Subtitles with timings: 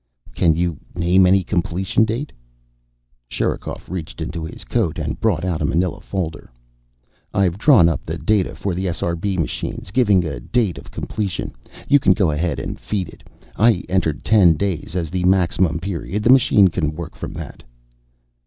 [0.33, 2.31] "Can you name any completion date?"
[3.27, 6.51] Sherikov reached into his coat and brought out a manila folder.
[7.35, 11.53] "I've drawn up the data for the SRB machines, giving a date of completion.
[11.87, 13.21] You can go ahead and feed it.
[13.55, 16.23] I entered ten days as the maximum period.
[16.23, 17.61] The machines can work from that."